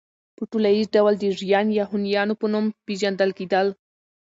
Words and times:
په 0.35 0.43
ټوليز 0.51 0.85
ډول 0.95 1.13
د 1.19 1.25
ژيان 1.39 1.67
يا 1.77 1.83
هونيانو 1.91 2.33
په 2.41 2.45
نوم 2.53 2.65
پېژندل 2.85 3.29
کېدل 3.39 3.67